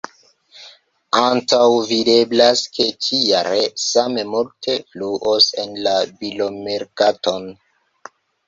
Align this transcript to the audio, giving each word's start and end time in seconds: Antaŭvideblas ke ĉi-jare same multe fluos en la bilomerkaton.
Antaŭvideblas 1.17 2.63
ke 2.79 2.87
ĉi-jare 3.07 3.61
same 3.83 4.25
multe 4.31 4.79
fluos 4.95 5.53
en 5.65 5.79
la 5.89 5.95
bilomerkaton. 6.25 7.51